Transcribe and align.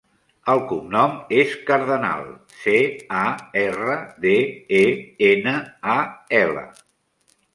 El 0.51 0.59
cognom 0.69 1.11
és 1.41 1.51
Cardenal: 1.67 2.23
ce, 2.61 2.73
a, 3.19 3.27
erra, 3.63 3.97
de, 4.25 4.33
e, 4.81 4.83
ena, 5.27 5.55
a, 5.97 6.01
ela. 6.43 6.65